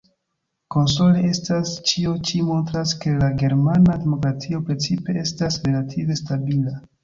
[0.75, 6.79] Konsole estas: ĉio ĉi montras, ke la germana demokratio principe estas relative stabila.